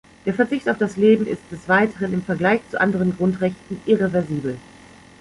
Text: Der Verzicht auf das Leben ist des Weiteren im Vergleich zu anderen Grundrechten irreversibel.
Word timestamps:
Der 0.25 0.33
Verzicht 0.33 0.67
auf 0.67 0.79
das 0.79 0.97
Leben 0.97 1.27
ist 1.27 1.43
des 1.51 1.69
Weiteren 1.69 2.11
im 2.11 2.23
Vergleich 2.23 2.61
zu 2.71 2.81
anderen 2.81 3.15
Grundrechten 3.15 3.79
irreversibel. 3.85 4.57